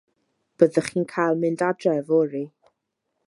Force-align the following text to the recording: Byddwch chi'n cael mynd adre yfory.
Byddwch 0.61 0.89
chi'n 0.93 1.05
cael 1.11 1.37
mynd 1.43 1.63
adre 1.69 1.95
yfory. 2.01 2.41